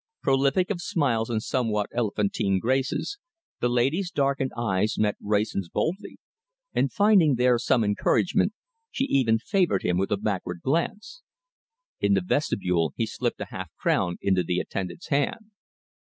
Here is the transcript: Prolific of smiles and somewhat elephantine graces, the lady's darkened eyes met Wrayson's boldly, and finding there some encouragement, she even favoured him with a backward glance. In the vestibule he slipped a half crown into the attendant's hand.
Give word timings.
Prolific 0.23 0.71
of 0.71 0.81
smiles 0.81 1.29
and 1.29 1.43
somewhat 1.43 1.85
elephantine 1.93 2.57
graces, 2.57 3.19
the 3.59 3.69
lady's 3.69 4.09
darkened 4.09 4.51
eyes 4.57 4.97
met 4.97 5.15
Wrayson's 5.21 5.69
boldly, 5.69 6.17
and 6.73 6.91
finding 6.91 7.35
there 7.35 7.59
some 7.59 7.83
encouragement, 7.83 8.51
she 8.89 9.03
even 9.03 9.37
favoured 9.37 9.83
him 9.83 9.99
with 9.99 10.11
a 10.11 10.17
backward 10.17 10.61
glance. 10.63 11.21
In 11.99 12.15
the 12.15 12.21
vestibule 12.25 12.93
he 12.97 13.05
slipped 13.05 13.41
a 13.41 13.45
half 13.51 13.69
crown 13.79 14.17
into 14.23 14.41
the 14.41 14.57
attendant's 14.59 15.09
hand. 15.09 15.51